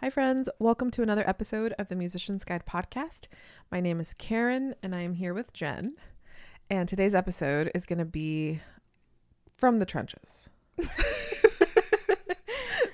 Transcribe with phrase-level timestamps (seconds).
[0.00, 0.48] Hi, friends.
[0.60, 3.26] Welcome to another episode of the Musician's Guide podcast.
[3.72, 5.96] My name is Karen, and I am here with Jen.
[6.70, 8.60] And today's episode is going to be
[9.56, 10.50] from the trenches.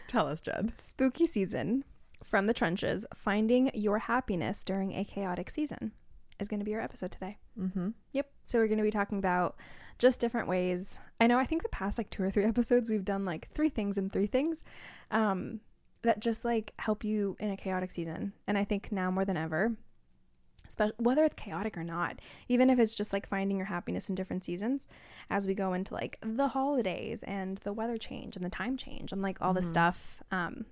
[0.07, 0.73] Tell us, Jen.
[0.79, 1.85] Spooky season
[2.23, 5.93] from the trenches, finding your happiness during a chaotic season
[6.41, 7.37] is going to be our episode today.
[7.61, 7.91] Mm-hmm.
[8.15, 8.31] Yep.
[8.45, 9.57] So we're going to be talking about
[9.99, 11.01] just different ways.
[11.21, 13.69] I know I think the past like two or three episodes we've done like three
[13.69, 14.63] things and three things
[15.11, 15.61] um
[16.05, 18.33] that just like help you in a chaotic season.
[18.47, 19.77] And I think now more than ever,
[20.67, 24.15] especially whether it's chaotic or not, even if it's just like finding your happiness in
[24.15, 24.89] different seasons
[25.29, 29.13] as we go into like the holidays and the weather change and the time change
[29.13, 29.71] and like all this Mhm.
[29.71, 30.65] stuff, um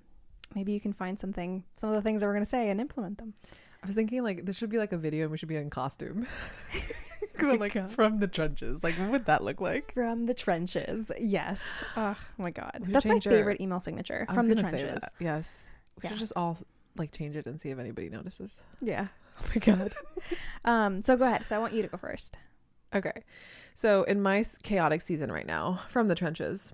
[0.55, 2.79] maybe you can find something some of the things that we're going to say and
[2.81, 3.33] implement them.
[3.83, 5.71] I was thinking like this should be like a video and we should be in
[5.71, 6.27] costume.
[7.33, 7.91] Because I'm like God.
[7.91, 8.83] from the trenches.
[8.85, 9.95] Like, what would that look like?
[9.95, 11.11] From the trenches.
[11.19, 11.65] Yes.
[11.97, 12.83] Oh my god.
[12.89, 14.27] That's my favorite email signature.
[14.35, 15.03] From the trenches.
[15.21, 15.65] Yes.
[15.97, 16.11] We Yeah.
[16.11, 16.59] should just all
[16.97, 18.57] like change it and see if anybody notices.
[18.81, 19.07] Yeah.
[19.41, 19.93] Oh my god.
[20.65, 21.47] Um so go ahead.
[21.47, 22.37] So I want you to go first.
[22.95, 23.23] Okay.
[23.75, 26.73] So in my chaotic season right now, from the trenches,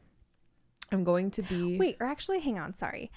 [0.91, 3.12] I'm going to be Wait, or actually hang on, sorry.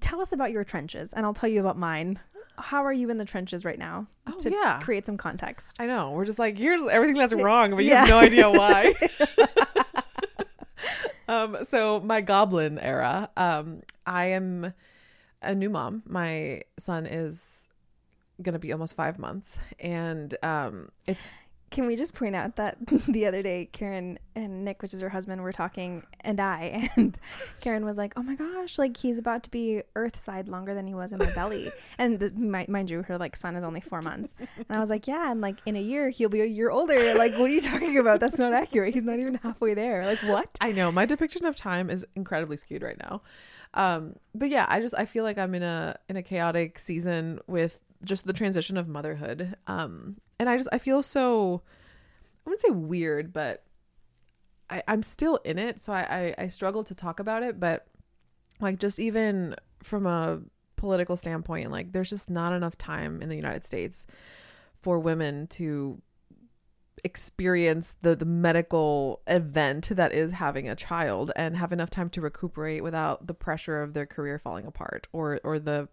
[0.00, 2.20] Tell us about your trenches and I'll tell you about mine.
[2.58, 4.06] How are you in the trenches right now?
[4.26, 4.80] Oh to yeah.
[4.82, 5.76] create some context.
[5.78, 6.10] I know.
[6.12, 8.00] We're just like, here's everything that's wrong, but you Yeah.
[8.00, 8.94] have no idea why.
[11.28, 14.72] um, so my goblin era, um, I am
[15.42, 16.02] a new mom.
[16.06, 17.68] My son is
[18.42, 19.58] gonna be almost five months.
[19.80, 21.24] And um it's
[21.70, 22.76] Can we just point out that
[23.08, 27.16] the other day Karen and Nick, which is her husband, were talking and I and
[27.60, 30.94] Karen was like, "Oh my gosh, like he's about to be earthside longer than he
[30.94, 34.00] was in my belly." and the, mi- mind you, her like son is only 4
[34.02, 34.34] months.
[34.38, 37.14] And I was like, "Yeah, and like in a year he'll be a year older."
[37.14, 38.20] Like, what are you talking about?
[38.20, 38.94] That's not accurate.
[38.94, 40.04] He's not even halfway there.
[40.06, 40.56] Like, what?
[40.60, 43.22] I know my depiction of time is incredibly skewed right now.
[43.74, 47.40] Um, but yeah, I just I feel like I'm in a in a chaotic season
[47.46, 49.56] with just the transition of motherhood.
[49.66, 51.62] Um, and I just I feel so
[52.46, 53.64] I wouldn't say weird, but
[54.68, 57.58] I, I'm still in it, so I, I I struggle to talk about it.
[57.60, 57.86] But
[58.60, 60.40] like just even from a
[60.76, 64.06] political standpoint, like there's just not enough time in the United States
[64.82, 66.00] for women to
[67.04, 72.20] experience the the medical event that is having a child and have enough time to
[72.20, 75.88] recuperate without the pressure of their career falling apart or or the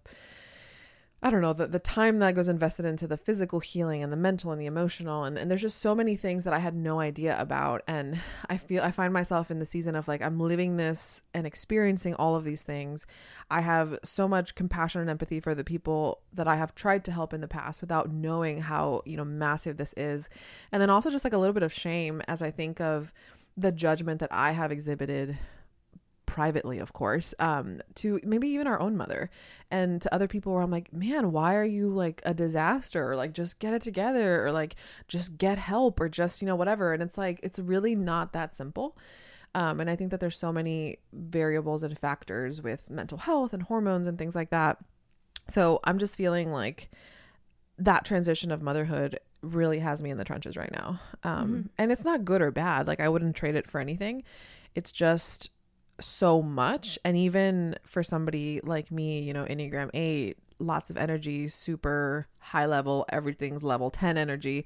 [1.26, 4.18] I don't know, the, the time that goes invested into the physical healing and the
[4.18, 5.24] mental and the emotional.
[5.24, 7.82] And, and there's just so many things that I had no idea about.
[7.88, 8.20] And
[8.50, 12.14] I feel I find myself in the season of like, I'm living this and experiencing
[12.16, 13.08] all of these things.
[13.50, 17.14] I have so much compassion and empathy for the people that I have tried to
[17.14, 20.30] help in the past without knowing how, you know, massive this is.
[20.74, 23.14] And then also just like a little bit of shame as I think of
[23.56, 25.38] the judgment that I have exhibited
[26.34, 29.30] privately of course um to maybe even our own mother
[29.70, 33.08] and to other people where I'm like man why are you like a disaster?
[33.12, 34.76] Or like just get it together or like
[35.08, 36.92] just get help or just you know whatever.
[36.92, 38.98] And it's like it's really not that simple
[39.54, 43.62] um and I think that there's so many variables and factors with mental health and
[43.62, 44.80] hormones and things like that.
[45.50, 46.90] So I'm just feeling like
[47.78, 51.70] that transition of motherhood really has me in the trenches right now um Mhm.
[51.78, 52.88] and it's not good or bad.
[52.88, 54.24] Like I wouldn't trade it for anything.
[54.74, 55.52] It's just
[56.00, 56.98] so much.
[57.06, 62.66] And even for somebody like me you know enneagram 8 lots of energy super high
[62.66, 64.66] level everything's level 10 energy.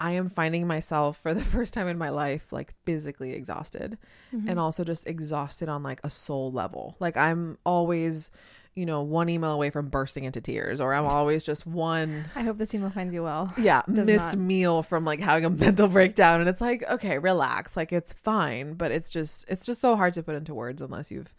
[0.00, 3.96] I am finding myself for the first time in my life like physically exhausted
[4.34, 4.48] Mm-hmm.
[4.48, 6.96] and also just exhausted on like a soul level.
[7.00, 8.30] Like i'm always
[8.74, 12.42] you know one email away from bursting into tears or i'm always just one I
[12.42, 13.52] hope this email finds you well.
[13.56, 14.38] yeah Does missed not.
[14.44, 18.74] meal from like having a mental breakdown and it's like okay relax like it's fine
[18.74, 21.34] but it's just it's just so hard to put into words unless you've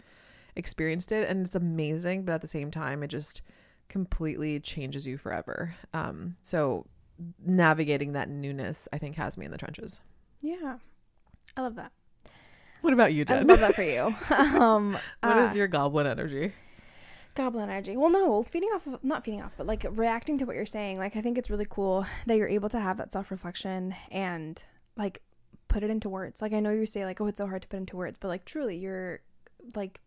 [0.56, 3.42] experienced it and it's amazing but at the same time it just
[3.90, 6.86] completely changes you forever um so
[7.46, 10.00] navigating that newness i think has me in the trenches
[10.42, 10.78] Yeah.
[11.58, 11.92] I love that.
[12.82, 13.48] what about you I Jen?
[13.48, 14.14] love that for you.
[14.60, 16.54] um What is uh, your goblin energy
[17.36, 17.98] Goblin energy.
[17.98, 20.98] Well, no, feeding off of, not feeding off, but like reacting to what you're saying.
[20.98, 24.64] Like, I think it's really cool that you're able to have that self reflection and
[24.98, 25.22] like
[25.68, 26.42] put it into words.
[26.42, 28.30] Like, I know you say, like, oh, it's so hard to put into words, but
[28.30, 29.20] like, truly, you're
[29.76, 30.00] like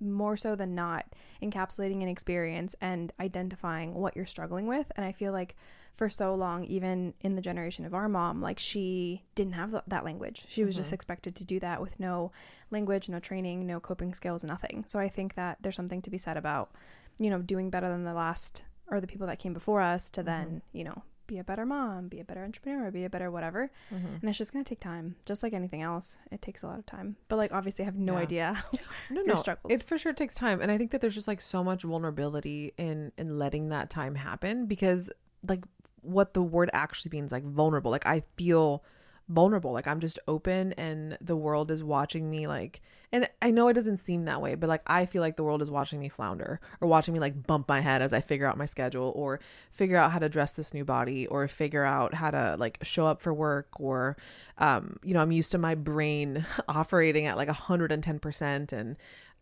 [0.00, 1.04] more so than not
[1.42, 4.90] encapsulating an experience and identifying what you're struggling with.
[4.96, 5.56] And I feel like
[5.94, 10.04] for so long, even in the generation of our mom, like she didn't have that
[10.04, 10.46] language.
[10.48, 10.94] She was just Mhm.
[10.94, 12.32] expected to do that with no
[12.70, 14.84] language, no training, no coping skills, nothing.
[14.86, 16.70] So I think that there's something to be said about,
[17.18, 20.22] you know, doing better than the last or the people that came before us to
[20.22, 23.70] then, you know, be a better mom, be a better entrepreneur, be a better whatever.
[23.92, 24.20] Mhm.
[24.20, 26.18] And it's just going to take time, just like anything else.
[26.32, 27.16] It takes a lot of time.
[27.28, 28.20] But like obviously I have no Yeah.
[28.26, 28.64] idea.
[29.10, 29.72] no no struggles.
[29.72, 32.72] it for sure takes time and i think that there's just like so much vulnerability
[32.76, 35.10] in in letting that time happen because
[35.48, 35.64] like
[36.02, 38.82] what the word actually means like vulnerable like i feel
[39.30, 39.72] vulnerable.
[39.72, 42.80] Like i'm just open and the world is watching me like
[43.12, 45.62] and i know it doesn't seem that way but like i feel like the world
[45.62, 48.58] is watching me flounder or watching me like bump my head as i figure out
[48.58, 49.40] my schedule or
[49.70, 53.06] figure out how to dress this new body or figure out how to like show
[53.06, 54.16] up for work or
[54.58, 58.96] um you know i'm used to my brain operating at like 110% and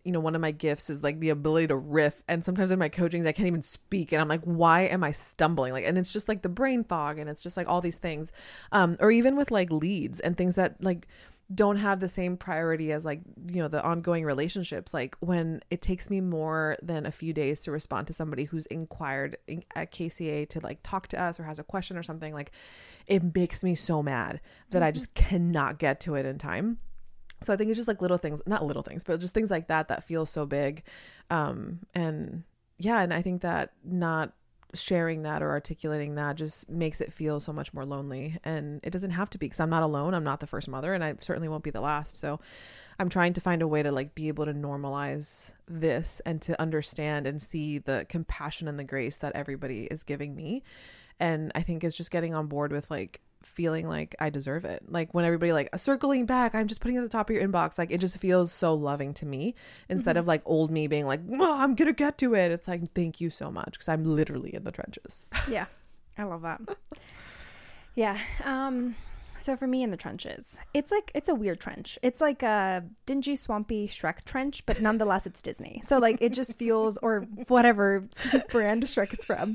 [0.09, 2.23] you know, one of my gifts is like the ability to riff.
[2.27, 4.11] And sometimes in my coachings, I can't even speak.
[4.11, 5.75] And I'm like, why am I stumbling?
[5.75, 8.33] Like, and it's just like the brain fog and it's just like all these things.
[8.73, 11.07] Um, or even with like leads and things that like
[11.55, 13.21] don't have the same priority as like,
[13.53, 14.95] you know, the ongoing relationships.
[14.95, 18.65] Like when it takes me more than a few days to respond to somebody who's
[18.65, 22.33] inquired in, at KCA to like talk to us or has a question or something,
[22.33, 22.53] like
[23.07, 24.41] it makes me so mad
[24.71, 26.79] that I just cannot get to it in time
[27.43, 29.69] so i think it's just like little things not little things but just things like
[29.69, 30.83] that that feel so big.
[31.31, 32.45] Um and
[32.79, 34.33] yeah and i think that not
[34.75, 38.39] sharing that or articulating that just makes it feel so much more lonely.
[38.45, 40.15] And it doesn't have to be because i'm not alone.
[40.15, 42.19] I'm not the first mother and i certainly won't be the last.
[42.19, 42.41] So
[42.99, 46.61] i'm trying to find a way to like be able to normalize this and to
[46.61, 50.63] understand and see the compassion and the grace that everybody is giving me.
[51.19, 54.85] And i think it's just getting on board with like feeling like I deserve it.
[54.89, 57.47] Like when everybody like circling back, I'm just putting it at the top of your
[57.47, 57.79] inbox.
[57.79, 59.55] Like it just feels so loving to me
[59.89, 60.19] instead Mm-hmm.
[60.21, 62.51] of like old me being like, oh, I'm gonna get to it.
[62.51, 65.27] It's like thank you so much because I'm literally in the trenches.
[65.51, 65.67] yeah.
[66.17, 66.61] I love that.
[67.95, 68.19] Yeah.
[68.45, 68.97] Um
[69.37, 71.97] so for me in the trenches, it's like it's a weird trench.
[72.03, 75.81] It's like a dingy, swampy Shrek trench, but nonetheless it's Disney.
[75.85, 78.01] So like it just feels or whatever
[78.51, 79.55] brand Shrek is from.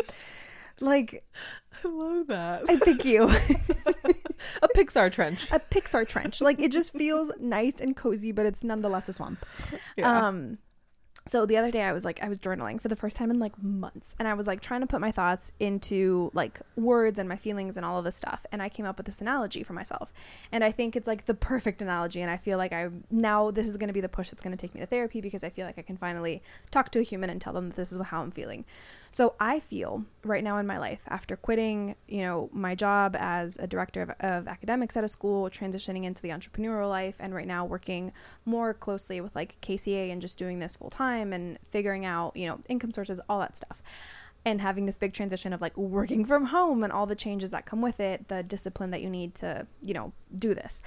[0.79, 1.23] Like
[1.83, 2.63] I love that.
[2.69, 3.23] I thank you.
[4.61, 5.49] a Pixar trench.
[5.51, 6.41] a Pixar trench.
[6.41, 9.45] Like it just feels nice and cozy, but it's nonetheless a swamp.
[9.97, 10.27] Yeah.
[10.27, 10.57] Um
[11.25, 13.39] so the other day I was like I was journaling for the first time in
[13.39, 17.29] like months and I was like trying to put my thoughts into like words and
[17.29, 19.71] my feelings and all of this stuff and I came up with this analogy for
[19.71, 20.11] myself.
[20.51, 23.67] And I think it's like the perfect analogy and I feel like I now this
[23.67, 25.49] is going to be the push that's going to take me to therapy because I
[25.49, 28.01] feel like I can finally talk to a human and tell them that this is
[28.01, 28.65] how I'm feeling.
[29.09, 33.57] So I feel right now in my life after quitting, you know, my job as
[33.57, 37.45] a director of, of academics at a school, transitioning into the entrepreneurial life, and right
[37.45, 38.11] now working
[38.43, 42.47] more closely with like KCA and just doing this full time and figuring out, you
[42.47, 43.83] know, income sources, all that stuff.
[44.45, 47.65] And having this big transition of like working from home and all the changes that
[47.65, 50.81] come with it, the discipline that you need to, you know, do this.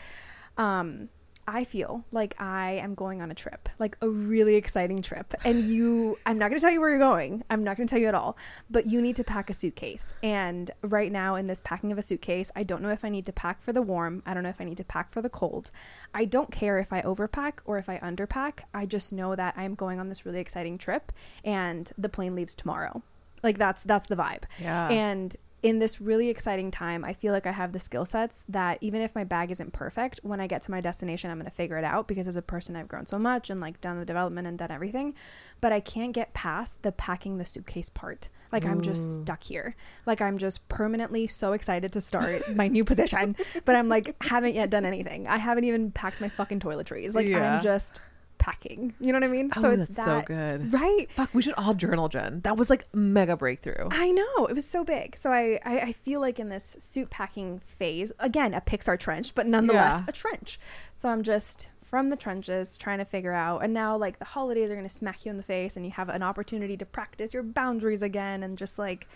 [0.58, 1.08] Um,
[1.48, 5.34] I feel like I am going on a trip, like a really exciting trip.
[5.44, 7.44] And you, I'm not going to tell you where you're going.
[7.48, 8.37] I'm not going to tell you at all,
[8.69, 10.14] but you need to pack a suitcase.
[10.22, 13.26] And right now, in this packing of a suitcase, I don't know if I need
[13.26, 14.22] to pack for the warm.
[14.26, 15.70] I don't know if I need to pack for the cold.
[16.12, 18.60] I don't care if I overpack or if I underpack.
[18.75, 21.12] I just know that I'm going on this really exciting trip
[21.44, 23.02] and the plane leaves tomorrow.
[23.42, 24.42] Like that's that's the vibe.
[24.58, 24.88] Yeah.
[24.88, 28.78] And in this really exciting time, I feel like I have the skill sets that
[28.80, 31.50] even if my bag isn't perfect, when I get to my destination, I'm going to
[31.50, 34.04] figure it out because as a person, I've grown so much and like done the
[34.04, 35.16] development and done everything.
[35.60, 38.28] But I can't get past the packing the suitcase part.
[38.52, 39.74] Like I'm just stuck here.
[40.06, 43.34] Like I'm just permanently so excited to start my new position,
[43.64, 45.26] but I'm like haven't yet done anything.
[45.26, 47.12] I haven't even packed my fucking toiletries.
[47.12, 47.56] Like Yeah.
[47.56, 48.00] I'm just
[48.46, 48.94] packing.
[49.00, 49.50] You know what I mean?
[49.56, 50.72] oh, so it's that's so good.
[50.72, 51.08] right.
[51.16, 52.40] Fuck, we should all journal, Jen.
[52.43, 53.88] That was like mega breakthrough.
[53.90, 55.16] I know it was so big.
[55.16, 59.35] So I, I I feel like in this suit packing phase again a Pixar trench,
[59.35, 60.04] but nonetheless Yeah.
[60.09, 60.59] a trench.
[60.94, 63.62] So I'm just from the trenches trying to figure out.
[63.64, 65.92] And now like the holidays are going to smack you in the face, and you
[65.92, 69.09] have an opportunity to practice your boundaries again, and just like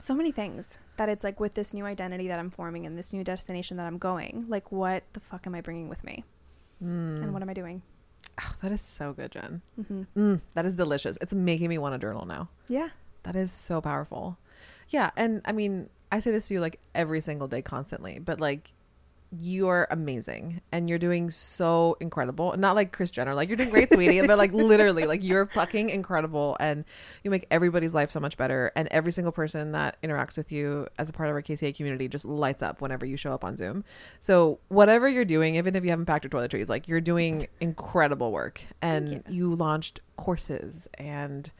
[0.00, 3.12] so many things that it's like with this new identity that I'm forming and this
[3.12, 4.46] new destination that I'm going.
[4.48, 6.24] Like what the fuck am I bringing with me,
[6.82, 7.22] Mm.
[7.22, 7.82] and what am I doing?
[8.40, 9.62] Oh, that is so good, Jen.
[9.76, 11.18] hmm Mm, that is delicious.
[11.20, 12.48] It's making me want to journal now.
[12.68, 12.90] Yeah.
[13.24, 14.38] That is so powerful.
[14.90, 18.40] Yeah, and I mean, I say this to you like every single day constantly, but
[18.40, 18.72] like
[19.36, 22.54] you're amazing and you're doing so incredible.
[22.56, 25.90] Not like Kris Jenner, like you're doing great, sweetie, but like literally, like you're fucking
[25.90, 26.84] incredible and
[27.22, 28.72] you make everybody's life so much better.
[28.74, 32.08] And every single person that interacts with you as a part of our KCA community
[32.08, 33.84] just lights up whenever you show up on Zoom.
[34.18, 38.32] So whatever you're doing, even if you haven't packed your toiletries, like you're doing incredible
[38.32, 38.62] work.
[38.80, 39.22] And you.
[39.28, 41.50] you launched courses and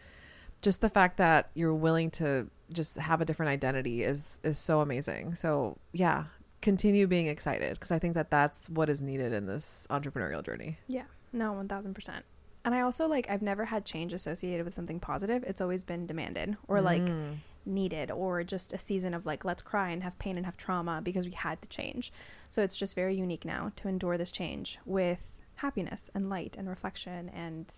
[0.63, 4.81] just the fact that you're willing to just have a different identity is is so
[4.81, 5.35] amazing.
[5.35, 6.25] So yeah,
[6.61, 10.79] continue being excited because I think that that's what is needed in this entrepreneurial journey.
[10.87, 11.05] Yeah.
[11.33, 12.23] No, 1000%.
[12.65, 15.45] And I also like I've never had change associated with something positive.
[15.45, 17.37] It's always been demanded or like Mm.
[17.65, 21.01] needed or just a season of like let's cry and have pain and have trauma
[21.03, 22.13] because we had to change.
[22.49, 26.69] So it's just very unique now to endure this change with happiness and light and
[26.69, 27.73] reflection and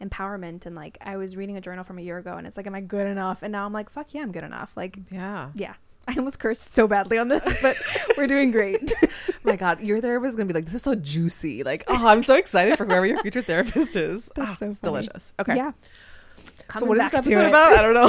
[0.00, 2.66] empowerment and like I was reading a journal from a year ago and it's like
[2.66, 5.50] am I good enough and now I'm like fuck yeah I'm good enough like Yeah.
[5.54, 5.74] yeah
[6.08, 7.76] I almost cursed so badly on this but
[8.16, 8.92] we're doing great
[9.44, 11.62] my God, your therapist is gonna be like, this is so juicy.
[11.62, 14.30] Like, oh, I'm so excited for whoever your future therapist is.
[14.36, 14.92] That's Ah, so it's funny.
[14.92, 15.32] delicious.
[15.38, 15.56] Okay.
[15.56, 15.72] yeah
[16.36, 17.72] So Coming what is this episode about?
[17.74, 18.08] I don't know.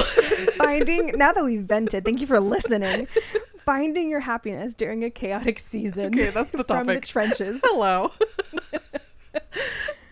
[0.55, 3.07] finding now that we've vented thank you for listening
[3.65, 6.85] finding your happiness during a chaotic season okay, that's the topic.
[6.85, 8.11] from the trenches Hello.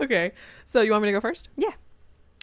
[0.01, 0.31] okay.
[0.65, 1.49] So you want me to go first?
[1.55, 1.69] Yeah.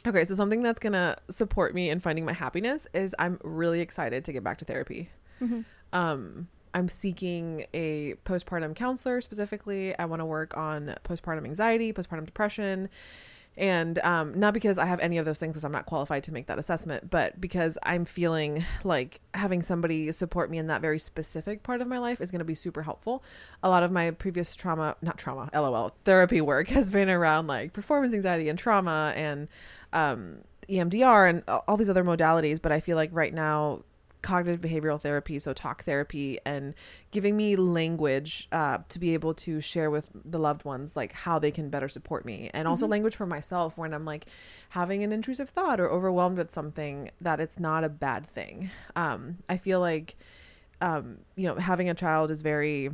[0.07, 4.25] Okay, so something that's gonna support me in finding my happiness is I'm really excited
[4.25, 5.11] to get back to therapy.
[5.41, 5.65] Mhm.
[5.93, 9.99] Um, I'm seeking a postpartum counselor specifically.
[9.99, 12.89] I want to work on postpartum anxiety, postpartum depression,
[13.57, 16.33] and um, not because I have any of those things, because I'm not qualified to
[16.33, 21.01] make that assessment, but because I'm feeling like having somebody support me in that very
[21.01, 23.25] specific part of my life is going to be super helpful.
[23.65, 27.73] A lot of my previous trauma, not trauma, lol, therapy work has been around like
[27.73, 29.49] performance anxiety and trauma and
[29.93, 33.83] um, EMDR and all these other modalities, but I feel like right now
[34.23, 36.75] cognitive behavioral therapy, so talk therapy, and
[37.11, 41.39] giving me language uh, to be able to share with the loved ones, like how
[41.39, 42.91] they can better support me, and also Mhm.
[42.91, 44.27] language for myself when I'm like
[44.71, 48.71] having an intrusive thought or overwhelmed with something that it's not a bad thing.
[48.97, 50.17] Um, I feel like,
[50.81, 52.91] um, you know, having a child is very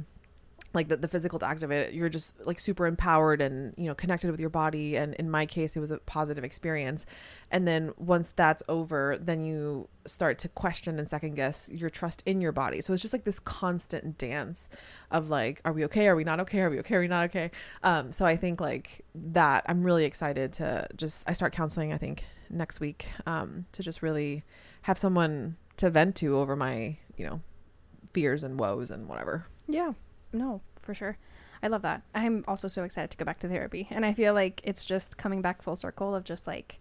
[0.74, 3.94] like the, the physical act of it you're just like super empowered and you know
[3.94, 4.96] connected with your body.
[4.96, 7.06] And in my case it was a positive experience.
[7.50, 12.22] And then once that's over then you start to question and second guess your trust
[12.26, 12.80] in your body.
[12.80, 14.68] So it's just like this constant dance
[15.10, 16.08] of like are we okay?
[16.08, 16.60] Are we not okay?
[16.60, 16.96] Are we okay?
[16.96, 17.50] Are we not okay?
[17.82, 21.98] Um so i think like that i'm really excited to just i start counseling i
[21.98, 24.44] think next week um to just really
[24.82, 27.40] have someone to vent to over my you know
[28.12, 29.46] fears and woes and whatever.
[29.68, 29.92] Yeah,
[30.32, 31.18] no, for sure.
[31.62, 32.02] I love that.
[32.14, 33.88] I'm also so excited to go back to therapy.
[33.90, 36.78] And I feel like it's just coming back full circle of just like,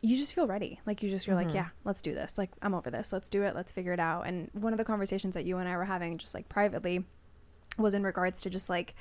[0.00, 0.80] you just feel ready.
[0.84, 1.44] Like, you just, you're Mhm.
[1.46, 2.36] like, yeah, let's do this.
[2.36, 3.12] Like, I'm over this.
[3.12, 3.54] Let's do it.
[3.54, 4.26] Let's figure it out.
[4.26, 7.04] And one of the conversations that you and I were having just like privately
[7.78, 8.94] was in regards to just like,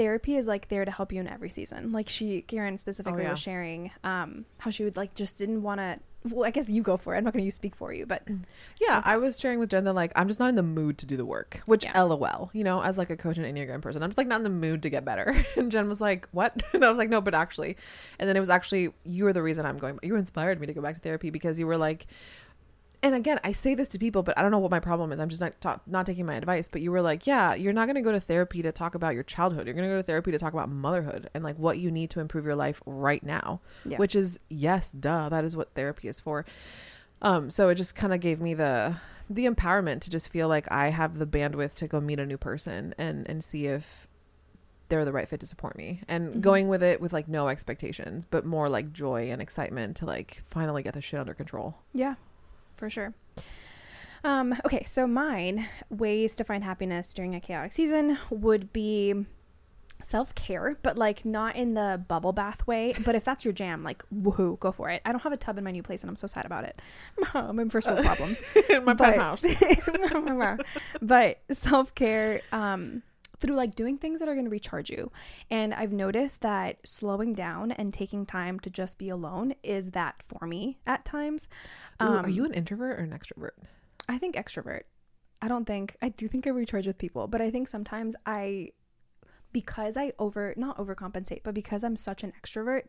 [0.00, 1.92] therapy is like there to help you in every season.
[1.92, 3.32] Like she, Karen specifically yeah.
[3.32, 5.98] was sharing um, how she would like just didn't want to.
[6.24, 7.18] Well, I guess you go for it.
[7.18, 9.84] I'm not going to speak for you, but Yeah, Your I was sharing with Jen
[9.84, 12.02] that like I'm just not in the mood to do the work, which Yeah.
[12.02, 14.44] LOL, you know, as like a coach and enneagram person, I'm just like not in
[14.44, 15.44] the mood to get better.
[15.56, 17.76] And Jen was like, "What?" And I was like, "No, but actually,"
[18.18, 19.98] and then it was actually you were the reason I'm going.
[20.02, 22.06] You inspired me to go back to therapy because you were like,
[23.02, 25.20] and again, I say this to people, but I don't know what my problem is.
[25.20, 26.68] I'm just not ta- not taking my advice.
[26.68, 29.14] But you were like, "Yeah, you're not going to go to therapy to talk about
[29.14, 29.66] your childhood.
[29.66, 32.10] You're going to go to therapy to talk about motherhood and like what you need
[32.10, 33.96] to improve your life right now." Yeah.
[33.98, 36.44] Which is yes, duh, that is what therapy is for.
[37.22, 38.96] Um, so it just kind of gave me the
[39.28, 42.36] the empowerment to just feel like I have the bandwidth to go meet a new
[42.38, 44.08] person and and see if
[44.88, 46.40] they're the right fit to support me and Mhm.
[46.40, 50.42] going with it with like no expectations but more like joy and excitement to like
[50.50, 52.16] finally get this shit under control Yeah,
[52.80, 53.14] for sure.
[54.24, 59.24] Um, okay, so mine ways to find happiness during a chaotic season would be
[60.02, 62.94] self care, but like not in the bubble bath way.
[63.04, 65.00] But if that's your jam, like woohoo, go for it.
[65.04, 66.82] I don't have a tub in my new place, and I'm so sad about it.
[67.34, 68.42] I'm in first world problems.
[68.68, 69.44] in my But- penthouse
[71.02, 73.02] but self care, um,
[73.40, 75.10] through like doing things that are going to recharge you.
[75.50, 80.22] And I've noticed that slowing down and taking time to just be alone is that
[80.22, 81.48] for me at times.
[82.02, 83.52] Ooh, are Um, you an introvert or an extrovert
[84.08, 84.82] I think extrovert.
[85.42, 88.72] I don't think I do think I recharge with people, but I think sometimes I
[89.52, 92.84] because I over not overcompensate, but because I'm such an extrovert,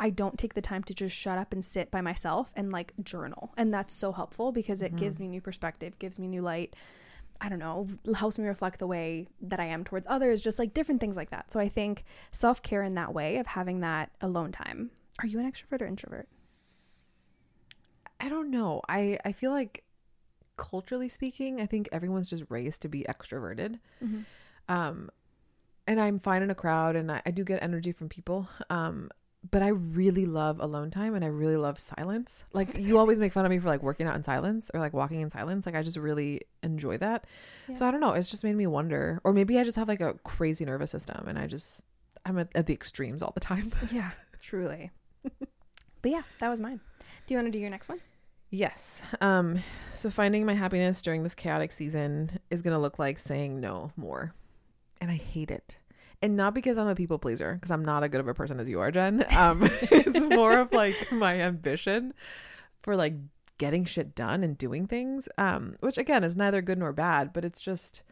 [0.00, 2.94] I don't take the time to just shut up and sit by myself and like
[3.02, 3.52] journal.
[3.56, 6.74] And that's so helpful because it gives me new perspective, gives me new light.
[7.40, 10.74] I don't know, helps me reflect the way that I am towards others, just like
[10.74, 11.50] different things like that.
[11.50, 14.90] So I think self-care in that way of having that alone time.
[15.20, 16.28] Are you an extrovert or introvert?
[18.22, 19.82] i don't know i i feel like
[20.56, 23.78] culturally speaking i think everyone's just raised to be extroverted
[24.68, 25.08] um
[25.86, 29.08] and i'm fine in a crowd and I, I do get energy from people um
[29.48, 32.44] but i really love alone time and i really love silence.
[32.52, 34.92] Like you always make fun of me for like working out in silence or like
[34.92, 35.64] walking in silence.
[35.64, 37.24] Like i just really enjoy that.
[37.74, 38.12] So i don't know.
[38.12, 39.20] It's just made me wonder.
[39.24, 41.82] Or maybe i just have like a crazy nervous system and i just
[42.26, 43.72] i'm at, at the extremes all the time.
[43.90, 44.10] Yeah,
[44.42, 44.90] truly.
[46.02, 46.80] but yeah, that was mine.
[47.26, 48.00] Do you want to do your next one?
[48.50, 49.00] yes.
[49.22, 49.62] Um
[49.94, 53.92] so finding my happiness during this chaotic season is going to look like saying no
[53.96, 54.34] more.
[55.00, 55.78] And i hate it
[56.22, 58.60] and not because i'm a people pleaser because i'm not as good of a person
[58.60, 59.24] as you are jen.
[59.36, 62.14] Um it's more of like my ambition
[62.82, 63.14] for like
[63.58, 67.44] getting shit done and doing things um which again is neither good nor bad but
[67.44, 68.02] it's just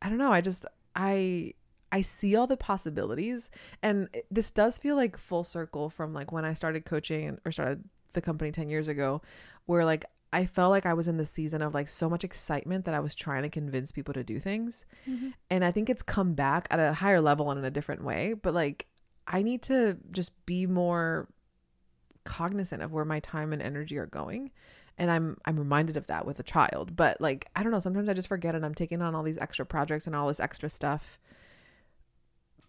[0.00, 0.64] i don't know i just
[0.96, 1.52] i
[1.92, 3.50] i see all the possibilities
[3.82, 7.84] and this does feel like full circle from like when i started coaching or started
[8.14, 9.20] the company 10 years ago
[9.66, 12.84] where like i felt like i was in the season of like so much excitement
[12.84, 14.84] that i was trying to convince people to do things.
[15.08, 15.30] Mm-hmm.
[15.50, 18.34] And i think it's come back at a higher level and in a different way
[18.34, 18.86] but like
[19.26, 21.28] i need to just be more
[22.24, 24.50] cognizant of where my time and energy are going.
[24.96, 26.96] And i'm i'm reminded of that with a child.
[26.96, 29.38] But like i don't know sometimes i just forget and i'm taking on all these
[29.38, 31.18] extra projects and all this extra stuff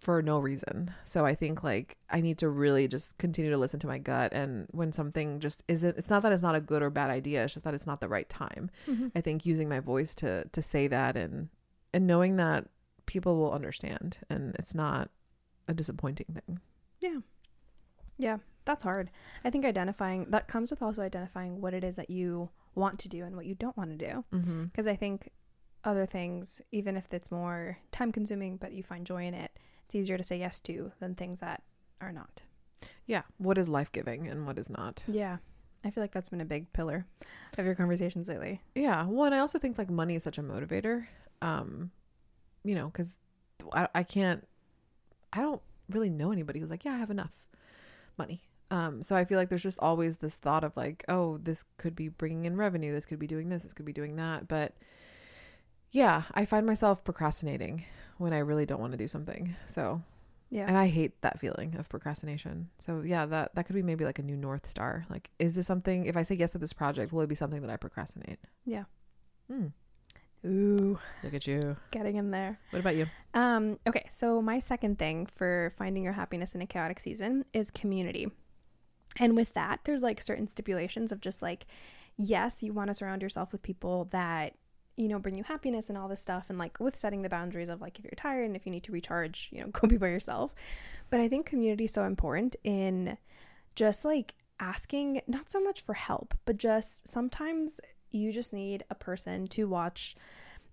[0.05, 3.79] for no reason so i think like i need to really just continue to listen
[3.79, 6.83] to my gut and when something just isn't it's not that it's not a good
[6.83, 9.11] or bad idea it's just that it's not the right time Mhm.
[9.15, 11.49] i think using my voice to to say that and
[11.93, 12.67] and knowing that
[13.07, 15.09] people will understand and it's not
[15.67, 16.59] a disappointing thing
[17.01, 17.19] Yeah,
[18.17, 19.09] Yeah, that's hard.
[19.43, 23.09] I think identifying that comes with also identifying what it is that you want to
[23.09, 24.23] do and what you don't want to do.
[24.33, 24.63] mm-hmm.
[24.65, 25.29] Because I think
[25.83, 29.54] other things, even if it's more time consuming, but you find joy in it,
[29.85, 31.63] it's easier to say yes to than things that
[32.01, 32.41] are not.
[33.05, 35.37] yeah what is life-giving and what is not Yeah.
[35.83, 37.05] I feel like that's been a big pillar
[37.59, 38.59] of your conversations lately.
[38.73, 39.05] Yeah.
[39.05, 41.05] Well, and I also think like money is such a motivator.
[41.43, 41.91] Um,
[42.63, 43.19] you know, because
[43.71, 44.47] I, I can't,
[45.31, 47.47] I don't really know anybody who's like, yeah, I have enough
[48.17, 48.41] money.
[48.71, 51.95] Um, so I feel like there's just always this thought of like, oh, this could
[51.95, 52.91] be bringing in revenue.
[52.91, 53.61] This could be doing this.
[53.61, 54.47] This could be doing that.
[54.47, 54.73] But
[55.95, 57.85] yeah, I find myself procrastinating
[58.17, 59.55] when I really don't want to do something.
[59.65, 60.01] So,
[60.49, 60.65] Yeah.
[60.67, 62.69] and I hate that feeling of procrastination.
[62.79, 65.05] So yeah, that that could be maybe like a new north star.
[65.09, 66.05] Like, is this something?
[66.05, 68.39] If I say yes to this project, will it be something that I procrastinate?
[68.65, 68.83] Yeah.
[69.49, 69.67] Hmm.
[70.45, 71.75] Ooh, Look at you.
[71.91, 72.59] getting in there.
[72.69, 73.07] What about you?
[73.33, 77.71] Um, okay, so my second thing for finding your happiness in a chaotic season is
[77.71, 78.27] community.
[79.17, 81.65] And with that, there's like certain stipulations of just like,
[82.15, 84.53] yes, you want to surround yourself with people that,
[84.97, 86.45] you know, bring you happiness and all this stuff.
[86.49, 88.83] And like with setting the boundaries of like, if you're tired and if you need
[88.83, 90.53] to recharge, you know, go be by yourself.
[91.09, 93.17] But I think community is so important in
[93.75, 98.95] just like asking, not so much for help, but just sometimes you just need a
[98.95, 100.15] person to watch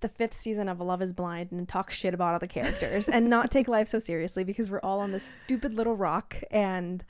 [0.00, 3.28] the fifth season of Love is Blind and talk shit about all the characters and
[3.28, 7.04] not take life so seriously because we're all on this stupid little rock and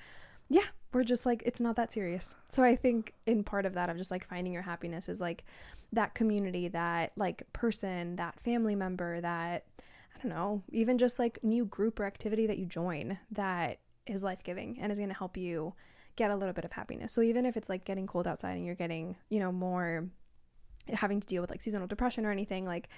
[0.48, 2.34] yeah, we're just like it's not that serious.
[2.50, 5.44] So I think in part of that of just like finding your happiness is like
[5.92, 9.66] that community, that like person, that family member, that
[10.14, 14.22] I don't know, even just like new group or activity that you join that is
[14.22, 15.74] life-giving and is going to help you
[16.16, 17.12] get a little bit of happiness.
[17.12, 20.08] So even if it's like getting cold outside and you're getting, you know, more
[20.92, 22.88] having to deal with like seasonal depression or anything like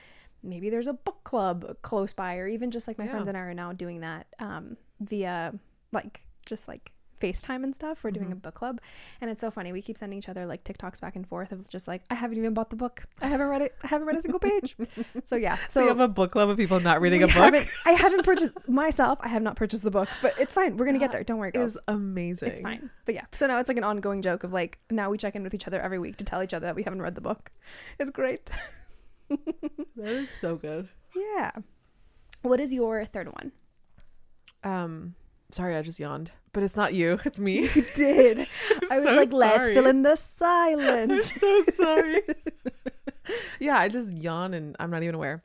[0.43, 3.11] maybe there's a book club close by or even just like my Yeah.
[3.11, 5.53] friends and i are now doing that um via
[5.93, 6.93] like just like
[7.25, 8.05] FaceTime and stuff.
[8.05, 8.43] We're doing a Mhm.
[8.43, 8.81] book club.
[9.21, 9.73] And it's so funny.
[9.73, 12.39] We keep sending each other like TikToks back and forth of just like, I haven't
[12.39, 13.05] even bought the book.
[13.23, 13.75] I haven't read it.
[13.83, 14.77] I haven't read a single page.
[15.25, 15.57] so yeah.
[15.57, 17.37] So, So you have a book club of people not reading a book.
[17.37, 19.19] haven't- I haven't purchased myself.
[19.23, 20.77] I have not purchased the book, but it's fine.
[20.77, 21.25] We're gonna get there.
[21.25, 21.77] Don't worry, girls.
[21.77, 22.49] is amazing.
[22.51, 22.91] It's fine.
[23.07, 23.25] But yeah.
[23.33, 25.67] So now it's like an ongoing joke of like now we check in with each
[25.67, 27.51] other every week to tell each other that we haven't read the book.
[27.99, 28.51] It's great.
[29.97, 30.89] That is so good.
[31.17, 31.53] Yeah.
[32.43, 33.53] What is your third one?
[34.63, 35.15] Um,
[35.55, 37.19] sorry, I just yawned, but it's not you.
[37.25, 37.69] It's me.
[37.75, 38.39] You did.
[38.91, 41.33] I'm was so like, let's fill in the I'm silence.
[41.33, 42.21] so sorry.
[43.61, 45.43] yeah, I just yawn and I'm not even aware.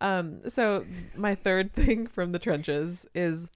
[0.00, 0.84] Um, so
[1.16, 3.48] my third thing from the trenches is,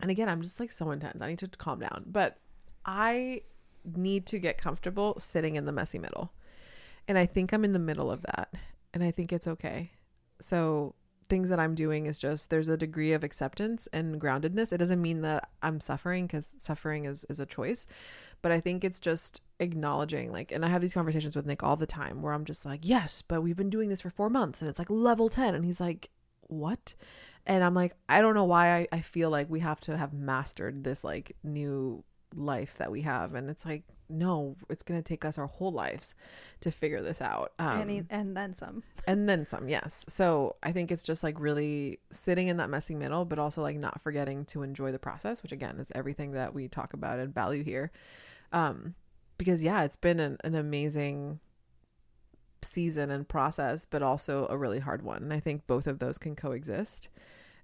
[0.00, 1.20] and again, I'm just like so intense.
[1.20, 2.38] I need to calm down, but
[2.86, 3.42] I
[3.84, 6.32] need to get comfortable sitting in the messy middle.
[7.06, 8.54] And I think I'm in the middle of that.
[8.94, 9.90] And I think it's okay.
[10.40, 10.94] So
[11.26, 14.72] things that I'm doing is just there's a degree of acceptance and groundedness.
[14.72, 17.86] It doesn't mean that I'm suffering because suffering is is a choice,
[18.42, 21.76] but I think it's just acknowledging like and I have these conversations with Nick all
[21.76, 24.60] the time where I'm just like, "Yes, but we've been doing this for 4 months
[24.60, 26.10] and it's like level 10." And he's like,
[26.48, 26.94] "What?"
[27.46, 30.12] And I'm like, "I don't know why I, I feel like we have to have
[30.12, 35.04] mastered this like new life that we have." And it's like, "No, it's going to
[35.04, 36.14] take us our whole lives
[36.60, 38.82] to figure this out." Um, and, he- and then some.
[39.06, 42.94] and then some yes so i think it's just like really sitting in that messy
[42.94, 46.54] middle but also like not forgetting to enjoy the process which again is everything that
[46.54, 47.90] we talk about and value here
[48.52, 48.94] um
[49.38, 51.38] because yeah it's been an, an amazing
[52.62, 56.16] season and process but also a really hard one and i think both of those
[56.18, 57.08] can coexist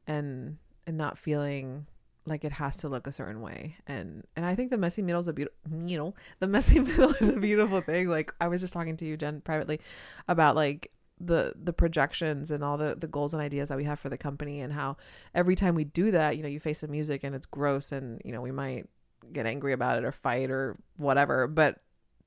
[0.06, 1.86] and and not feeling
[2.26, 3.76] like it has to look a certain way.
[3.86, 7.10] And and i think the messy middle is a beautiful you know the messy middle
[7.20, 8.08] is a beautiful thing.
[8.08, 9.80] Like i was just talking to you jen privately
[10.28, 10.90] about like
[11.22, 14.16] the the projections and all the the goals and ideas that we have for the
[14.16, 14.96] company and how
[15.34, 18.22] every time we do that you know you face the music and it's gross and
[18.24, 18.88] you know we might
[19.32, 21.46] get angry about it or fight or whatever.
[21.46, 21.80] But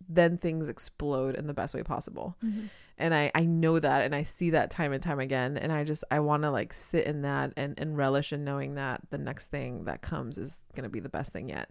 [0.09, 2.69] then things explode in the best way possible Mhm.
[2.97, 5.83] and I I know that and I see that time and time again and I
[5.83, 9.17] just I want to like sit in that and and relish in knowing that the
[9.17, 11.69] next thing that comes is going to be the best thing yet.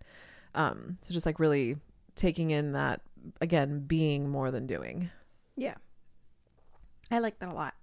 [0.55, 1.77] Um so just like really
[2.15, 3.01] taking in that
[3.41, 5.11] again being more than doing.
[5.57, 5.75] Yeah.
[7.11, 7.75] I like that a lot.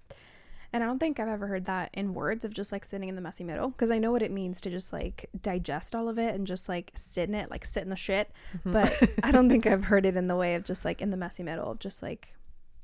[0.71, 3.15] And I don't think I've ever heard that in words of just like sitting in
[3.15, 6.19] the messy middle because I know what it means to just like digest all of
[6.19, 8.31] it and just like sit in it, like sit in the shit.
[8.57, 8.73] Mm-hmm.
[8.73, 11.17] But I don't think I've heard it in the way of just like in the
[11.17, 12.35] messy middle of just like,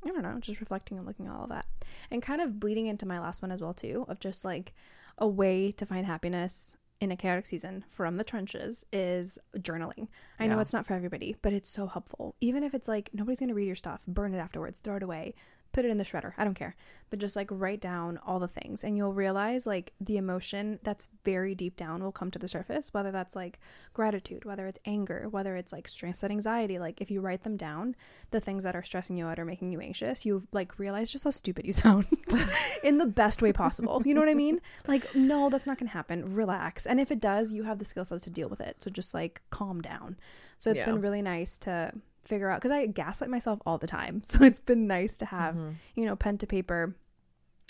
[0.04, 1.66] I don't know, just reflecting and looking at all of that.
[2.12, 4.74] And kind of bleeding into my last one as well, too, of just like
[5.18, 10.08] a way to find happiness in a chaotic season from the trenches is journaling.
[10.40, 12.36] I know it's not for everybody, but it's so helpful.
[12.40, 15.04] Even if it's like nobody's going to read your stuff, burn it afterwards, throw it
[15.04, 15.36] away,
[15.76, 16.32] put it in the shredder.
[16.38, 16.74] I don't care.
[17.10, 21.10] But just like write down all the things and you'll realize like the emotion that's
[21.26, 23.60] very deep down will come to the surface, whether that's like
[23.94, 26.80] gratitude, whether it's anger, whether it's like stress and anxiety.
[26.80, 27.96] Like if you write them down,
[28.32, 31.26] the things that are stressing you out or making you anxious, you like realize just
[31.26, 32.08] how stupid you sound
[32.84, 34.02] in the best way possible.
[34.06, 34.62] You know what I mean?
[34.88, 36.24] Like, no, that's not going to happen.
[36.34, 36.86] Relax.
[36.86, 38.82] And if it does, you have the skill sets to deal with it.
[38.82, 40.16] So just like calm down.
[40.58, 40.86] So it's Yeah.
[40.86, 41.92] been really nice to
[42.26, 44.22] figure out because I gaslight myself all the time.
[44.26, 45.74] So it's been nice to have, Mhm.
[45.96, 46.96] you know, pen to paper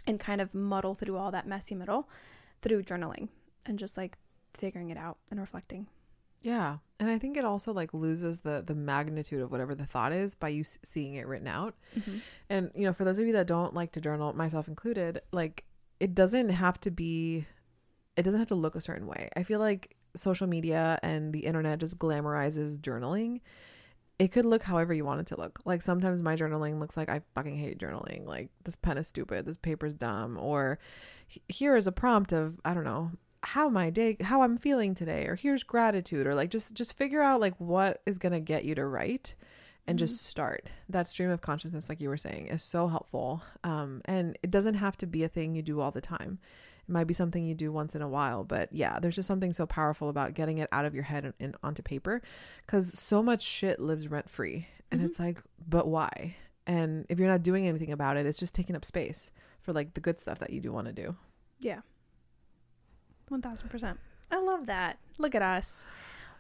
[0.08, 2.08] and kind of muddle through all that messy middle
[2.62, 3.30] through journaling
[3.65, 4.18] and just like
[4.54, 5.88] figuring it out and reflecting.
[6.41, 6.78] Yeah.
[7.00, 10.36] And I think it also like loses the the magnitude of whatever the thought is
[10.36, 11.76] by you s- seeing it written out.
[12.50, 15.65] And you know, for those of you that don't like to journal, myself included, like
[16.00, 17.48] it doesn't have to be
[18.15, 19.30] it doesn't have to look a certain way.
[19.36, 23.41] I feel like social media and the internet just glamorizes journaling.
[24.17, 25.60] It could look however you want it to look.
[25.65, 28.25] Like sometimes my journaling looks like I fucking hate journaling.
[28.25, 30.80] Like this pen is stupid, this paper's dumb, or
[31.49, 33.12] here is a prompt of I don't know
[33.43, 37.21] how my day how I'm feeling today or here's gratitude or like just just figure
[37.21, 39.36] out like what is to get you to write
[39.88, 40.69] and just start.
[40.89, 43.43] That stream of consciousness like you were saying is so helpful.
[43.63, 46.39] Um and it doesn't have to be a thing you do all the time
[46.88, 49.52] it might be something you do once in a while but yeah there's just something
[49.54, 52.21] so powerful about getting it out of your head and, and onto paper
[52.65, 55.06] because so much shit lives rent free and Mhm.
[55.06, 56.36] it's like but why
[56.67, 59.93] and if you're not doing anything about it it's just taking up space for like
[59.95, 61.15] the good stuff that you do want to do
[61.60, 61.80] Yeah.
[63.32, 63.98] 1000%.
[64.32, 64.98] I love that.
[65.17, 65.86] Look at us.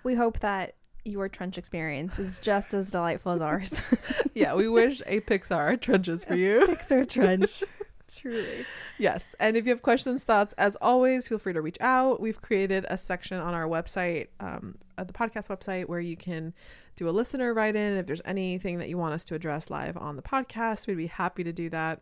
[0.03, 3.81] We hope that your trench experience is just as delightful as ours.
[4.35, 7.63] yeah we wish a pixar trenches for you Pixar trench.
[8.15, 8.65] Truly.
[8.97, 9.35] Yes.
[9.39, 12.21] And if you have questions, thoughts, as always, feel free to reach out.
[12.21, 16.53] We've created a section on our website, um, at the podcast website, where you can
[16.95, 17.97] do a listener write in.
[17.97, 21.07] If there's anything that you want us to address live on the podcast, we'd be
[21.07, 22.01] happy to do that.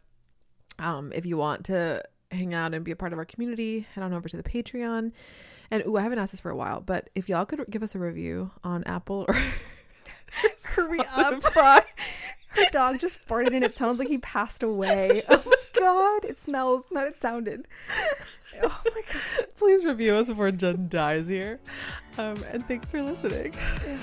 [0.79, 4.03] Um, if you want to hang out and be a part of our community, head
[4.03, 5.11] on over to the Patreon.
[5.71, 7.95] And ooh, I haven't asked this for a while, but if y'all could give us
[7.95, 9.35] a review on Apple or
[10.63, 11.43] Hurry up.
[12.47, 15.23] Her dog just farted and it sounds like he passed away.
[15.27, 16.25] Oh god.
[16.25, 17.67] It smells, not it sounded.
[18.61, 19.47] Oh my god.
[19.55, 21.59] please review us before Jen dies here.
[22.19, 23.51] Um, and thanks for listening.
[23.83, 23.97] Yeah.